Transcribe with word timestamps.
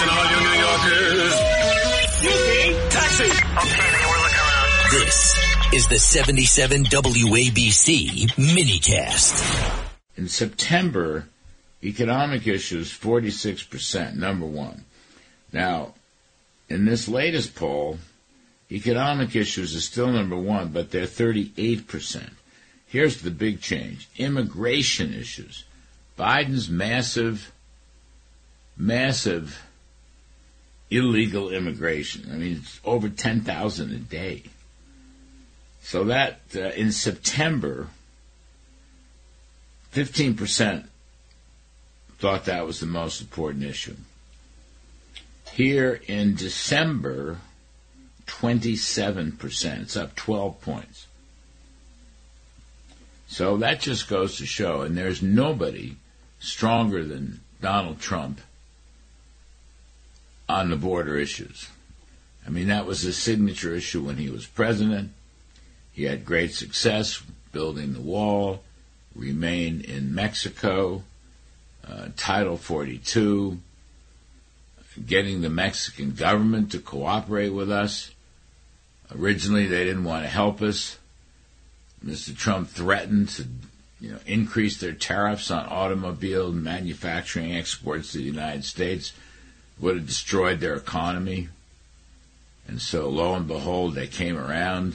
Attention, 0.00 0.18
all 0.18 0.30
you 0.30 0.40
New 0.40 0.56
Yorkers. 0.60 1.34
Taxi. 2.90 3.24
Okay, 3.24 3.90
then 3.90 4.08
we're 4.08 4.22
looking 4.22 4.38
around. 4.38 4.90
This 4.92 5.34
is 5.74 5.88
the 5.88 5.98
77 5.98 6.84
WABC 6.84 8.30
minicast. 8.36 9.92
In 10.16 10.28
September, 10.28 11.26
economic 11.84 12.46
issues 12.46 12.90
46%, 12.90 14.16
number 14.16 14.46
one. 14.46 14.84
Now, 15.52 15.92
in 16.70 16.86
this 16.86 17.06
latest 17.06 17.54
poll, 17.54 17.98
economic 18.72 19.36
issues 19.36 19.74
is 19.74 19.84
still 19.84 20.10
number 20.10 20.36
one, 20.36 20.68
but 20.68 20.90
they're 20.90 21.04
38%. 21.04 22.30
Here's 22.86 23.20
the 23.20 23.30
big 23.30 23.60
change 23.60 24.08
immigration 24.16 25.12
issues. 25.12 25.64
Biden's 26.18 26.70
massive, 26.70 27.52
massive 28.78 29.60
illegal 30.90 31.50
immigration. 31.50 32.28
I 32.32 32.36
mean, 32.36 32.58
it's 32.62 32.80
over 32.84 33.08
10,000 33.08 33.92
a 33.92 33.96
day. 33.96 34.42
So 35.82 36.04
that 36.04 36.40
uh, 36.54 36.70
in 36.70 36.92
September, 36.92 37.88
15% 39.94 40.86
thought 42.18 42.44
that 42.44 42.66
was 42.66 42.80
the 42.80 42.86
most 42.86 43.20
important 43.20 43.64
issue. 43.64 43.96
Here 45.52 46.00
in 46.06 46.34
December, 46.34 47.38
27%. 48.26 49.82
It's 49.82 49.96
up 49.96 50.14
12 50.14 50.60
points. 50.60 51.06
So 53.26 53.56
that 53.58 53.80
just 53.80 54.08
goes 54.08 54.38
to 54.38 54.46
show, 54.46 54.82
and 54.82 54.96
there's 54.96 55.22
nobody 55.22 55.96
stronger 56.40 57.04
than 57.04 57.40
Donald 57.60 58.00
Trump 58.00 58.40
on 60.50 60.70
the 60.70 60.76
border 60.76 61.16
issues. 61.16 61.68
I 62.46 62.50
mean, 62.50 62.68
that 62.68 62.86
was 62.86 63.02
his 63.02 63.16
signature 63.16 63.74
issue 63.74 64.02
when 64.02 64.16
he 64.16 64.30
was 64.30 64.46
president. 64.46 65.12
He 65.92 66.04
had 66.04 66.24
great 66.24 66.52
success 66.52 67.22
building 67.52 67.92
the 67.92 68.00
wall, 68.00 68.62
remain 69.14 69.80
in 69.82 70.14
Mexico, 70.14 71.02
uh, 71.86 72.08
Title 72.16 72.56
42, 72.56 73.58
getting 75.06 75.40
the 75.40 75.50
Mexican 75.50 76.12
government 76.12 76.72
to 76.72 76.78
cooperate 76.78 77.50
with 77.50 77.70
us. 77.70 78.10
Originally, 79.16 79.66
they 79.66 79.84
didn't 79.84 80.04
want 80.04 80.24
to 80.24 80.28
help 80.28 80.62
us. 80.62 80.98
Mr. 82.04 82.36
Trump 82.36 82.68
threatened 82.68 83.28
to, 83.28 83.44
you 84.00 84.12
know, 84.12 84.18
increase 84.26 84.78
their 84.78 84.94
tariffs 84.94 85.50
on 85.50 85.66
automobile 85.66 86.52
manufacturing 86.52 87.54
exports 87.54 88.12
to 88.12 88.18
the 88.18 88.24
United 88.24 88.64
States. 88.64 89.12
Would 89.80 89.96
have 89.96 90.06
destroyed 90.06 90.60
their 90.60 90.74
economy. 90.74 91.48
And 92.68 92.80
so, 92.80 93.08
lo 93.08 93.34
and 93.34 93.48
behold, 93.48 93.94
they 93.94 94.06
came 94.06 94.36
around 94.36 94.94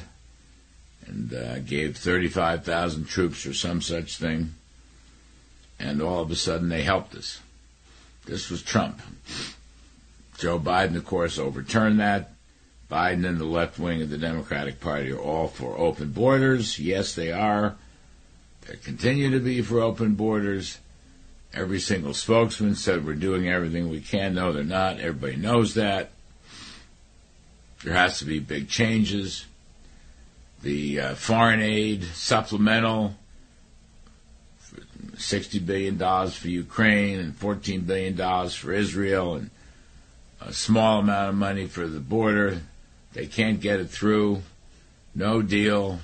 and 1.08 1.34
uh, 1.34 1.60
gave 1.60 1.98
35,000 1.98 3.06
troops 3.06 3.46
or 3.46 3.54
some 3.54 3.82
such 3.82 4.18
thing. 4.18 4.54
And 5.80 6.02
all 6.02 6.22
of 6.22 6.32
a 6.32 6.36
sudden, 6.36 6.70
they 6.70 6.84
helped 6.84 7.16
us. 7.16 7.40
This 8.26 8.50
was 8.50 8.64
Trump. 8.64 9.02
Joe 10.38 10.60
Biden, 10.60 10.96
of 10.96 11.06
course, 11.06 11.38
overturned 11.38 12.00
that. 12.00 12.32
Biden 12.90 13.28
and 13.28 13.40
the 13.40 13.46
left 13.46 13.80
wing 13.80 14.02
of 14.02 14.10
the 14.10 14.18
Democratic 14.18 14.80
Party 14.80 15.12
are 15.12 15.20
all 15.20 15.48
for 15.48 15.78
open 15.78 16.12
borders. 16.12 16.80
Yes, 16.80 17.16
they 17.16 17.32
are. 17.32 17.76
They 18.68 18.78
continue 18.78 19.32
to 19.32 19.40
be 19.40 19.62
for 19.62 19.80
open 19.80 20.16
borders. 20.16 20.80
Every 21.56 21.80
single 21.80 22.14
spokesman 22.14 22.76
said 22.76 23.06
we're 23.06 23.16
doing 23.16 23.48
everything 23.48 23.90
we 23.90 24.02
can. 24.02 24.36
No, 24.36 24.52
they're 24.52 24.66
not. 24.66 25.00
Everybody 25.00 25.38
knows 25.38 25.76
that. 25.76 26.12
There 27.82 27.94
has 27.94 28.20
to 28.20 28.26
be 28.26 28.40
big 28.40 28.68
changes. 28.68 29.46
The 30.64 31.00
uh, 31.00 31.16
foreign 31.16 31.62
aid 31.62 32.04
supplemental, 32.04 33.16
$60 35.14 35.66
billion 35.66 35.98
for 36.30 36.48
Ukraine 36.50 37.20
and 37.20 37.40
$14 37.40 37.88
billion 37.88 38.50
for 38.50 38.74
Israel 38.74 39.36
and 39.36 39.50
a 40.42 40.52
small 40.52 41.00
amount 41.00 41.30
of 41.30 41.36
money 41.36 41.68
for 41.68 41.88
the 41.88 42.02
border. 42.02 42.62
They 43.14 43.28
can't 43.28 43.62
get 43.62 43.80
it 43.80 43.90
through. 43.90 44.42
No 45.14 45.42
deal 45.42 46.00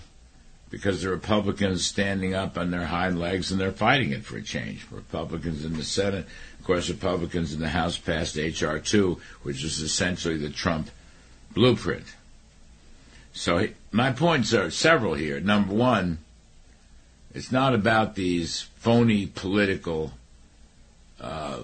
because 0.71 1.01
the 1.01 1.09
Republicans 1.09 1.85
standing 1.85 2.33
up 2.33 2.57
on 2.57 2.71
their 2.71 2.85
hind 2.85 3.19
legs 3.19 3.51
and 3.51 3.59
they're 3.59 3.71
fighting 3.71 4.11
it 4.11 4.23
for 4.23 4.37
a 4.37 4.41
change. 4.41 4.87
Republicans 4.89 5.63
in 5.63 5.73
the 5.73 5.83
Senate, 5.83 6.25
of 6.59 6.65
course, 6.65 6.89
Republicans 6.89 7.53
in 7.53 7.59
the 7.59 7.69
House 7.69 7.97
passed 7.97 8.37
H.R. 8.37 8.79
2, 8.79 9.19
which 9.43 9.63
is 9.63 9.81
essentially 9.81 10.37
the 10.37 10.49
Trump 10.49 10.89
blueprint. 11.53 12.15
So 13.33 13.67
my 13.91 14.11
points 14.11 14.53
are 14.53 14.71
several 14.71 15.13
here. 15.13 15.39
Number 15.39 15.73
one, 15.73 16.19
it's 17.33 17.51
not 17.51 17.75
about 17.75 18.15
these 18.15 18.61
phony 18.77 19.25
political 19.27 20.13
uh, 21.19 21.59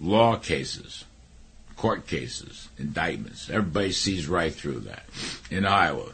law 0.00 0.36
cases 0.36 1.04
court 1.82 2.06
cases, 2.06 2.68
indictments. 2.78 3.50
Everybody 3.50 3.90
sees 3.90 4.28
right 4.28 4.54
through 4.54 4.80
that. 4.80 5.02
In 5.50 5.66
Iowa, 5.66 6.12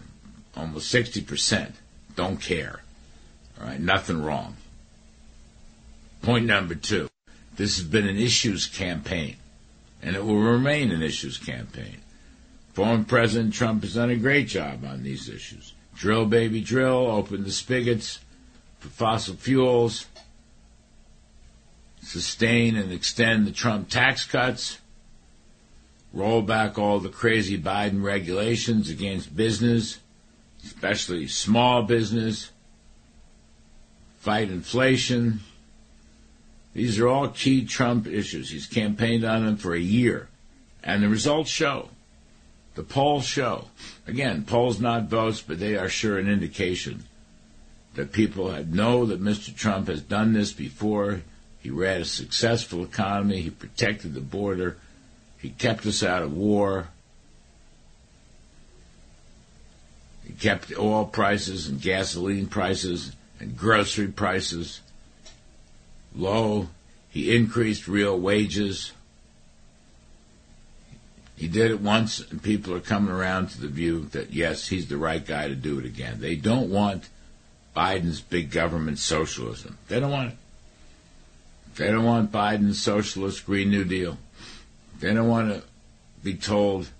almost 0.56 0.92
60% 0.94 1.72
don't 2.16 2.41
care. 2.41 2.81
All 3.60 3.66
right, 3.66 3.81
nothing 3.81 4.22
wrong. 4.22 4.56
Point 6.22 6.47
number 6.47 6.75
two 6.75 7.09
this 7.56 7.76
has 7.76 7.86
been 7.86 8.06
an 8.06 8.16
issues 8.16 8.66
campaign, 8.66 9.36
and 10.00 10.14
it 10.14 10.25
will 10.25 10.38
remain 10.38 10.92
an 10.92 11.03
issues 11.03 11.38
campaign. 11.38 11.98
Former 12.72 13.03
President 13.03 13.53
Trump 13.53 13.82
has 13.82 13.94
done 13.94 14.10
a 14.10 14.16
great 14.16 14.47
job 14.47 14.84
on 14.84 15.03
these 15.03 15.28
issues. 15.28 15.75
Drill, 15.97 16.26
baby, 16.26 16.60
drill, 16.60 17.10
open 17.10 17.42
the 17.42 17.50
spigots 17.50 18.20
for 18.78 18.88
fossil 18.88 19.34
fuels, 19.34 20.06
sustain 22.00 22.76
and 22.76 22.92
extend 22.92 23.44
the 23.44 23.50
Trump 23.50 23.88
tax 23.88 24.25
cuts 24.25 24.78
roll 26.12 26.42
back 26.42 26.78
all 26.78 26.98
the 26.98 27.09
crazy 27.09 27.60
Biden 27.60 28.03
regulations 28.03 28.88
against 28.91 29.36
business, 29.36 29.98
especially 30.68 31.26
small 31.26 31.82
business, 31.82 32.50
fight 34.18 34.50
inflation. 34.50 35.40
These 36.74 36.98
are 36.98 37.08
all 37.08 37.28
key 37.28 37.64
Trump 37.64 38.06
issues. 38.06 38.50
He's 38.50 38.66
campaigned 38.66 39.24
on 39.24 39.44
them 39.44 39.56
for 39.56 39.74
a 39.74 39.80
year, 39.80 40.28
and 40.84 41.02
the 41.02 41.08
results 41.08 41.50
show. 41.50 41.88
The 42.74 42.82
polls 42.82 43.26
show. 43.26 43.68
Again, 44.06 44.44
polls 44.44 44.78
not 44.78 45.04
votes, 45.04 45.42
but 45.42 45.58
they 45.58 45.76
are 45.76 45.88
sure 45.88 46.18
an 46.18 46.28
indication 46.28 47.04
that 47.94 48.12
people 48.12 48.52
know 48.66 49.06
that 49.06 49.22
Mr. 49.22 49.54
Trump 49.56 49.88
has 49.88 50.02
done 50.02 50.32
this 50.32 50.52
before. 50.52 51.22
He 51.60 51.70
ran 51.70 52.02
a 52.02 52.04
successful 52.04 52.84
economy. 52.84 53.40
He 53.40 53.50
protected 53.50 54.14
the 54.14 54.20
border. 54.20 54.76
He 55.38 55.50
kept 55.50 55.86
us 55.86 56.04
out 56.04 56.22
of 56.22 56.32
war. 56.32 56.88
He 60.28 60.34
kept 60.34 60.78
oil 60.78 61.06
prices 61.06 61.69
and 61.69 61.81
gasoline 61.81 62.47
prices 62.49 63.16
and 63.41 63.56
grocery 63.56 64.09
prices 64.09 64.81
low. 66.15 66.69
He 67.09 67.34
increased 67.34 67.89
real 67.89 68.19
wages. 68.19 68.93
He 71.34 71.49
did 71.49 71.71
it 71.71 71.81
once, 71.81 72.21
and 72.21 72.43
people 72.43 72.75
are 72.75 72.81
coming 72.81 73.11
around 73.11 73.49
to 73.50 73.61
the 73.61 73.69
view 73.69 74.05
that, 74.12 74.33
yes, 74.33 74.69
he's 74.69 74.89
the 74.89 74.99
right 74.99 75.25
guy 75.25 75.49
to 75.49 75.55
do 75.55 75.78
it 75.78 75.87
again. 75.87 76.21
They 76.21 76.37
don't 76.37 76.69
want 76.69 77.09
Biden's 77.75 78.21
big 78.21 78.50
government 78.50 78.99
socialism. 78.99 79.78
They 79.89 79.99
don't 79.99 80.10
want 80.10 80.33
it. 80.33 80.39
They 81.77 81.87
don't 81.87 82.05
want 82.05 82.33
Biden's 82.33 82.83
socialist 82.83 83.47
Green 83.47 83.71
New 83.71 83.84
Deal. 83.84 84.19
They 85.00 85.15
don't 85.15 85.28
want 85.28 85.54
to 85.54 85.63
be 86.22 86.34
told 86.34 86.91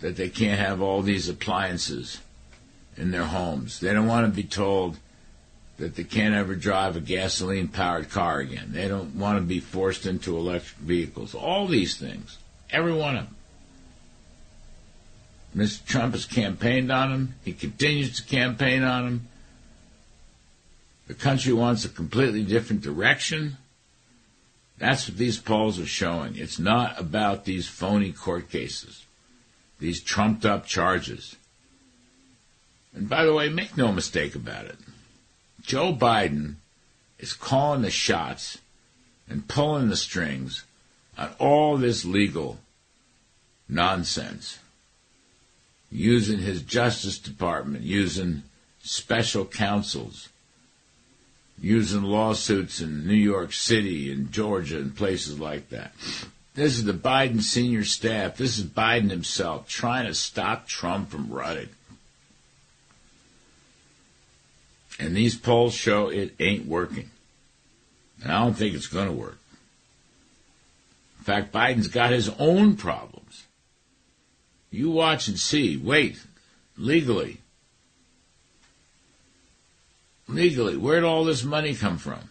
that 0.00 0.16
they 0.16 0.30
can't 0.30 0.58
have 0.58 0.80
all 0.80 1.02
these 1.02 1.28
appliances 1.28 2.18
in 2.96 3.10
their 3.10 3.24
homes. 3.24 3.80
They 3.80 3.92
don't 3.92 4.06
want 4.06 4.26
to 4.26 4.32
be 4.32 4.46
told 4.46 4.98
that 5.78 5.96
they 5.96 6.04
can't 6.04 6.34
ever 6.34 6.54
drive 6.54 6.96
a 6.96 7.00
gasoline 7.00 7.68
powered 7.68 8.10
car 8.10 8.38
again. 8.38 8.70
They 8.72 8.86
don't 8.86 9.16
want 9.16 9.38
to 9.38 9.42
be 9.42 9.60
forced 9.60 10.06
into 10.06 10.36
electric 10.36 10.78
vehicles. 10.78 11.34
All 11.34 11.66
these 11.66 11.96
things. 11.96 12.38
Every 12.70 12.92
one 12.92 13.16
of 13.16 13.24
them. 13.24 13.36
Mr. 15.56 15.84
Trump 15.86 16.14
has 16.14 16.26
campaigned 16.26 16.92
on 16.92 17.10
them. 17.10 17.34
He 17.44 17.52
continues 17.52 18.16
to 18.16 18.22
campaign 18.24 18.82
on 18.82 19.04
them. 19.04 19.28
The 21.08 21.14
country 21.14 21.52
wants 21.52 21.84
a 21.84 21.88
completely 21.88 22.44
different 22.44 22.82
direction. 22.82 23.56
That's 24.78 25.08
what 25.08 25.18
these 25.18 25.38
polls 25.38 25.80
are 25.80 25.86
showing. 25.86 26.36
It's 26.36 26.58
not 26.58 27.00
about 27.00 27.44
these 27.44 27.66
phony 27.66 28.12
court 28.12 28.48
cases, 28.48 29.04
these 29.80 30.00
trumped 30.00 30.46
up 30.46 30.66
charges. 30.66 31.36
And 32.94 33.08
by 33.08 33.24
the 33.24 33.32
way, 33.32 33.48
make 33.48 33.76
no 33.76 33.92
mistake 33.92 34.34
about 34.34 34.66
it. 34.66 34.76
Joe 35.62 35.92
Biden 35.92 36.54
is 37.18 37.32
calling 37.32 37.82
the 37.82 37.90
shots 37.90 38.58
and 39.28 39.46
pulling 39.46 39.88
the 39.88 39.96
strings 39.96 40.64
on 41.16 41.30
all 41.38 41.76
this 41.76 42.04
legal 42.04 42.58
nonsense, 43.68 44.58
using 45.90 46.38
his 46.38 46.62
Justice 46.62 47.18
Department, 47.18 47.84
using 47.84 48.42
special 48.82 49.44
counsels, 49.44 50.28
using 51.60 52.02
lawsuits 52.02 52.80
in 52.80 53.06
New 53.06 53.14
York 53.14 53.52
City 53.52 54.10
and 54.10 54.32
Georgia 54.32 54.78
and 54.78 54.96
places 54.96 55.38
like 55.38 55.68
that. 55.68 55.92
This 56.54 56.78
is 56.78 56.84
the 56.84 56.92
Biden 56.92 57.42
senior 57.42 57.84
staff. 57.84 58.36
This 58.36 58.58
is 58.58 58.64
Biden 58.64 59.10
himself 59.10 59.68
trying 59.68 60.06
to 60.06 60.14
stop 60.14 60.66
Trump 60.66 61.10
from 61.10 61.30
running. 61.30 61.68
And 65.00 65.16
these 65.16 65.34
polls 65.34 65.72
show 65.74 66.10
it 66.10 66.34
ain't 66.38 66.66
working. 66.66 67.10
And 68.22 68.30
I 68.30 68.44
don't 68.44 68.52
think 68.54 68.74
it's 68.74 68.86
going 68.86 69.06
to 69.06 69.12
work. 69.12 69.38
In 71.18 71.24
fact, 71.24 71.52
Biden's 71.52 71.88
got 71.88 72.10
his 72.10 72.28
own 72.38 72.76
problems. 72.76 73.46
You 74.70 74.90
watch 74.90 75.26
and 75.26 75.38
see. 75.38 75.78
Wait, 75.78 76.22
legally. 76.76 77.40
Legally, 80.28 80.76
where'd 80.76 81.02
all 81.02 81.24
this 81.24 81.42
money 81.42 81.74
come 81.74 81.96
from? 81.96 82.28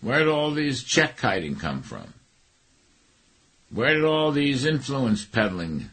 Where 0.00 0.18
did 0.18 0.28
all 0.28 0.50
these 0.50 0.82
check 0.82 1.16
kiting 1.16 1.56
come 1.56 1.82
from? 1.82 2.12
Where 3.70 3.94
did 3.94 4.04
all 4.04 4.32
these 4.32 4.66
influence 4.66 5.24
peddling 5.24 5.90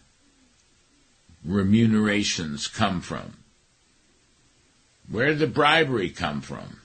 remunerations 1.46 2.68
come 2.68 3.02
from? 3.02 3.39
Where 5.12 5.28
did 5.28 5.40
the 5.40 5.48
bribery 5.48 6.10
come 6.10 6.42
from? 6.42 6.80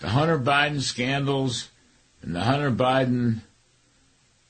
The 0.00 0.10
Hunter 0.10 0.38
Biden 0.38 0.80
scandals 0.80 1.68
and 2.22 2.34
the 2.34 2.42
Hunter 2.42 2.70
Biden 2.70 3.40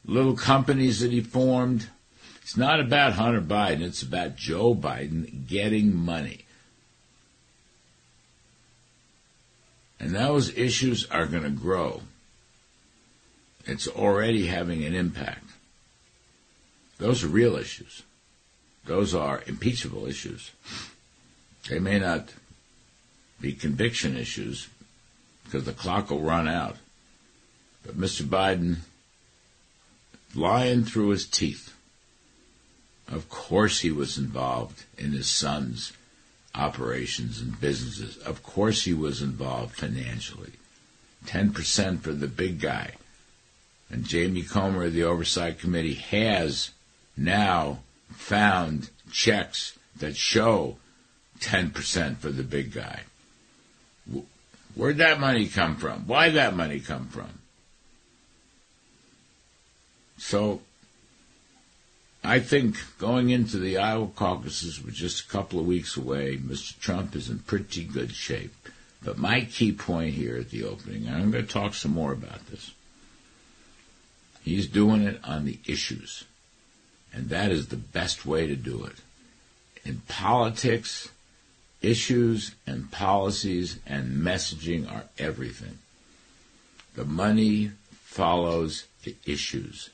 little 0.05 0.37
companies 0.37 1.01
that 1.01 1.13
he 1.13 1.21
formed. 1.21 1.89
It's 2.43 2.57
not 2.57 2.81
about 2.81 3.15
Hunter 3.15 3.41
Biden, 3.41 3.83
it's 3.83 4.03
about 4.03 4.37
Joe 4.37 4.75
Biden 4.75 5.47
getting 5.47 5.95
money. 5.95 6.45
And 9.99 10.15
those 10.15 10.55
issues 10.57 11.07
are 11.07 11.27
going 11.27 11.45
to 11.45 11.51
grow. 11.51 12.03
It's 13.65 13.89
already 13.89 14.47
having 14.47 14.85
an 14.85 14.95
impact. 14.95 15.45
Those 16.99 17.25
are 17.25 17.29
real 17.29 17.57
issues. 17.57 18.03
Those 18.85 19.15
are 19.15 19.43
impeachable 19.47 20.07
issues. 20.07 20.51
They 21.69 21.79
may 21.79 21.99
not 21.99 22.29
be 23.41 23.53
conviction 23.53 24.17
issues 24.17 24.69
because 25.45 25.65
the 25.65 25.73
clock 25.73 26.11
will 26.11 26.21
run 26.21 26.49
out. 26.49 26.77
But 27.85 27.99
Mr. 27.99 28.23
Biden, 28.23 28.79
lying 30.35 30.85
through 30.85 31.11
his 31.11 31.27
teeth, 31.27 31.75
of 33.09 33.29
course 33.29 33.81
he 33.81 33.91
was 33.91 34.17
involved 34.17 34.85
in 34.97 35.13
his 35.13 35.29
son's 35.29 35.93
operations 36.55 37.41
and 37.41 37.61
businesses. 37.61 38.17
Of 38.19 38.43
course 38.43 38.85
he 38.85 38.95
was 38.95 39.21
involved 39.21 39.77
financially. 39.77 40.53
10% 41.27 42.01
for 42.01 42.13
the 42.13 42.29
big 42.29 42.61
guy. 42.61 42.93
And 43.91 44.05
Jamie 44.05 44.43
Comer 44.43 44.85
of 44.85 44.93
the 44.93 45.05
Oversight 45.05 45.59
Committee 45.59 45.95
has 45.95 46.71
now 47.17 47.81
found 48.11 48.91
checks 49.11 49.79
that 49.97 50.17
show 50.17 50.77
10% 51.45 52.17
for 52.17 52.31
the 52.31 52.43
big 52.43 52.73
guy. 52.73 53.01
Where'd 54.75 54.97
that 54.97 55.21
money 55.21 55.47
come 55.47 55.77
from? 55.77 56.01
Why'd 56.07 56.35
that 56.35 56.57
money 56.57 56.81
come 56.81 57.09
from? 57.09 57.39
So, 60.19 60.63
I 62.25 62.41
think 62.41 62.77
going 62.99 63.31
into 63.31 63.59
the 63.59 63.77
Iowa 63.79 64.09
caucuses 64.09 64.83
with 64.83 64.95
just 64.95 65.27
a 65.27 65.29
couple 65.29 65.61
of 65.61 65.67
weeks 65.67 65.97
away, 65.97 66.39
Mr. 66.39 66.79
Trump 66.81 67.15
is 67.15 67.29
in 67.29 67.41
pretty 67.41 67.85
good 67.85 68.13
shape. 68.13 68.55
But 69.03 69.19
my 69.19 69.43
key 69.43 69.73
point 69.73 70.15
here 70.15 70.39
at 70.39 70.51
the 70.51 70.65
opening, 70.65 71.07
and 71.07 71.17
I'm 71.17 71.31
going 71.31 71.47
to 71.47 71.53
talk 71.53 71.75
some 71.75 71.93
more 71.93 72.13
about 72.13 72.47
this, 72.47 72.73
he's 74.43 74.67
doing 74.67 75.03
it 75.03 75.21
on 75.23 75.45
the 75.45 75.59
issues. 75.67 76.25
And 77.13 77.29
that 77.29 77.53
is 77.53 77.69
the 77.69 77.77
best 77.77 78.25
way 78.25 78.47
to 78.47 78.57
do 78.57 78.85
it. 78.85 78.97
In 79.85 80.01
politics, 80.09 81.11
issues 81.85 82.55
and 82.67 82.91
policies 82.91 83.79
and 83.87 84.17
messaging 84.17 84.91
are 84.91 85.05
everything. 85.19 85.79
The 86.95 87.05
money 87.05 87.73
follows 87.93 88.87
the 89.03 89.17
issues. 89.27 89.91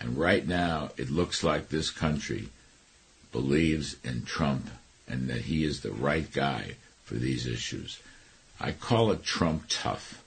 And 0.00 0.18
right 0.18 0.46
now, 0.46 0.90
it 0.96 1.10
looks 1.10 1.42
like 1.42 1.68
this 1.68 1.90
country 1.90 2.48
believes 3.32 3.96
in 4.04 4.24
Trump 4.24 4.68
and 5.08 5.28
that 5.28 5.42
he 5.42 5.64
is 5.64 5.80
the 5.80 5.90
right 5.90 6.30
guy 6.32 6.76
for 7.04 7.14
these 7.14 7.46
issues. 7.46 8.00
I 8.60 8.72
call 8.72 9.10
it 9.12 9.24
Trump 9.24 9.64
tough 9.68 10.22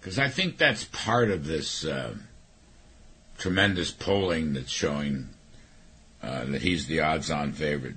because 0.00 0.18
I 0.18 0.28
think 0.28 0.58
that's 0.58 0.84
part 0.84 1.30
of 1.30 1.46
this 1.46 1.84
uh, 1.84 2.14
tremendous 3.38 3.90
polling 3.90 4.52
that's 4.52 4.70
showing 4.70 5.28
uh, 6.22 6.44
that 6.46 6.62
he's 6.62 6.86
the 6.86 7.00
odds-on 7.00 7.52
favorite 7.52 7.96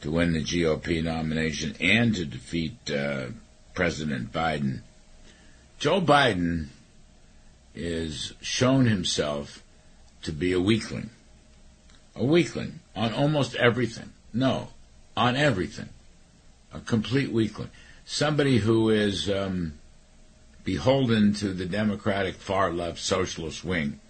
to 0.00 0.10
win 0.10 0.32
the 0.32 0.42
GOP 0.42 1.02
nomination 1.02 1.74
and 1.80 2.14
to 2.14 2.24
defeat 2.24 2.90
uh, 2.90 3.26
President 3.74 4.32
Biden. 4.32 4.80
Joe 5.78 6.00
Biden 6.00 6.66
is 7.74 8.34
shown 8.40 8.86
himself 8.86 9.62
to 10.22 10.32
be 10.32 10.52
a 10.52 10.60
weakling. 10.60 11.10
A 12.16 12.24
weakling 12.24 12.80
on 12.96 13.12
almost 13.12 13.54
everything. 13.56 14.12
No, 14.32 14.68
on 15.16 15.36
everything. 15.36 15.88
A 16.72 16.80
complete 16.80 17.30
weakling. 17.30 17.70
Somebody 18.04 18.58
who 18.58 18.90
is 18.90 19.30
um, 19.30 19.74
beholden 20.64 21.34
to 21.34 21.52
the 21.52 21.66
Democratic 21.66 22.34
far 22.34 22.72
left 22.72 22.98
socialist 22.98 23.64
wing 23.64 24.00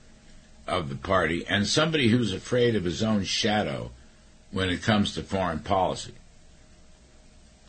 of 0.67 0.89
the 0.89 0.97
party, 0.97 1.45
and 1.49 1.67
somebody 1.67 2.09
who's 2.09 2.33
afraid 2.33 2.77
of 2.77 2.85
his 2.85 3.03
own 3.03 3.25
shadow 3.25 3.91
when 4.51 4.71
it 4.71 4.83
comes 4.83 5.15
to 5.15 5.23
foreign 5.23 5.61
policy. 5.61 6.15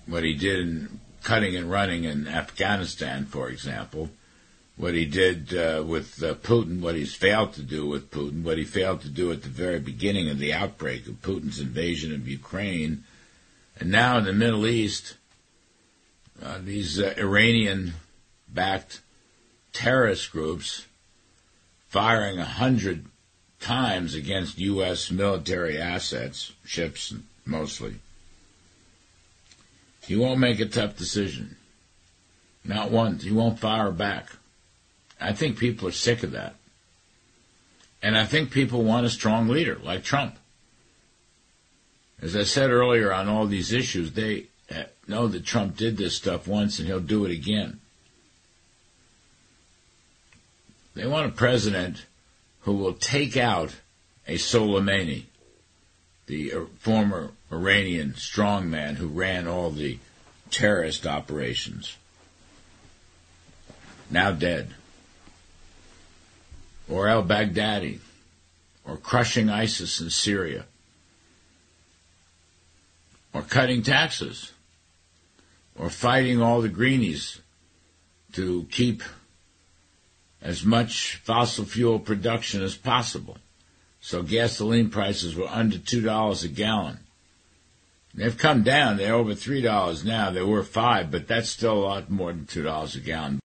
What 0.06 0.24
he 0.24 0.34
did 0.34 0.60
in 0.60 1.00
cutting 1.24 1.56
and 1.56 1.70
running 1.70 2.06
in 2.06 2.28
Afghanistan, 2.28 3.26
for 3.26 3.50
example, 3.50 4.10
what 4.78 4.94
he 4.94 5.06
did 5.06 5.54
uh, 5.54 5.84
with 5.86 6.24
uh, 6.24 6.36
Putin, 6.36 6.80
what 6.80 6.96
he's 6.96 7.14
failed 7.14 7.54
to 7.54 7.62
do 7.62 7.86
with 7.86 8.12
Putin, 8.12 8.44
what 8.44 8.58
he 8.58 8.64
failed 8.64 9.02
to 9.02 9.10
do 9.10 9.32
at 9.32 9.44
the 9.44 9.50
very 9.50 9.80
beginning 9.80 10.30
of 10.30 10.40
the 10.40 10.54
outbreak 10.54 11.06
of 11.06 11.22
Putin's 11.22 11.60
invasion 11.60 12.14
of 12.14 12.28
Ukraine, 12.28 13.04
and 13.78 13.92
now 13.92 14.18
in 14.18 14.24
the 14.24 14.34
Middle 14.34 14.66
East, 14.66 15.16
uh, 16.42 16.60
these 16.64 17.00
uh, 17.00 17.14
Iranian-backed 17.18 19.02
terrorist 19.74 20.32
groups 20.32 20.86
firing 21.90 22.40
a 22.40 22.46
hundred 22.46 23.06
times 23.60 24.16
against 24.16 24.58
U.S. 24.58 25.12
military 25.12 25.78
assets, 25.78 26.54
ships 26.66 27.14
mostly. 27.46 27.96
He 30.06 30.16
won't 30.16 30.40
make 30.40 30.60
a 30.60 30.66
tough 30.66 30.98
decision. 30.98 31.58
Not 32.64 32.92
once. 32.92 33.24
He 33.24 33.32
won't 33.32 33.60
fire 33.60 33.92
back. 33.92 34.30
I 35.20 35.34
think 35.34 35.58
people 35.58 35.88
are 35.88 35.92
sick 35.92 36.24
of 36.24 36.32
that. 36.32 36.56
And 38.02 38.18
I 38.18 38.26
think 38.26 38.52
people 38.52 38.84
want 38.84 39.06
a 39.06 39.10
strong 39.10 39.50
leader 39.50 39.78
like 39.84 40.04
Trump. 40.04 40.38
As 42.22 42.36
I 42.36 42.44
said 42.44 42.70
earlier 42.70 43.14
on 43.14 43.28
all 43.28 43.46
these 43.46 43.72
issues, 43.74 44.14
they 44.14 44.48
uh, 44.74 44.84
know 45.08 45.28
that 45.28 45.46
Trump 45.46 45.76
did 45.76 45.98
this 45.98 46.16
stuff 46.16 46.48
once 46.48 46.80
and 46.80 46.88
he'll 46.88 47.00
do 47.00 47.26
it 47.26 47.32
again. 47.32 47.80
They 50.96 51.08
want 51.08 51.28
a 51.28 51.36
president 51.36 52.06
who 52.62 52.74
will 52.74 52.94
take 52.94 53.38
out 53.38 53.76
a 54.28 54.36
Soleimani, 54.36 55.24
the 56.28 56.54
uh, 56.54 56.60
former 56.80 57.32
Iranian 57.52 58.12
strongman 58.14 58.96
who 58.96 59.08
ran 59.08 59.48
all 59.48 59.72
the 59.72 59.98
terrorist 60.52 61.08
operations, 61.08 61.96
now 64.10 64.32
dead, 64.32 64.74
or 66.88 67.08
al 67.08 67.24
Baghdadi, 67.24 68.00
or 68.86 68.98
crushing 68.98 69.50
ISIS 69.50 70.02
in 70.02 70.10
Syria, 70.10 70.66
or 73.34 73.42
cutting 73.42 73.84
taxes, 73.84 74.52
or 75.78 75.90
fighting 75.90 76.42
all 76.42 76.62
the 76.62 76.70
greenies 76.70 77.40
to 78.34 78.68
keep 78.72 79.02
as 80.42 80.64
much 80.64 81.16
fossil 81.24 81.66
fuel 81.66 82.00
production 82.00 82.62
as 82.62 82.76
possible. 82.76 83.38
So 84.02 84.24
gasoline 84.24 84.90
prices 84.90 85.36
were 85.36 85.48
under 85.48 85.78
$2 85.78 86.44
a 86.44 86.48
gallon. 86.48 87.00
They've 88.14 88.38
come 88.38 88.64
down. 88.64 88.98
They're 88.98 89.14
over 89.14 89.34
$3 89.34 90.06
now. 90.06 90.32
They 90.32 90.42
were 90.42 90.64
5 90.64 91.12
but 91.12 91.28
that's 91.28 91.50
still 91.50 91.74
a 91.74 91.86
lot 91.86 92.10
more 92.10 92.32
than 92.32 92.46
$2 92.46 92.96
a 92.96 93.00
gallon. 93.00 93.38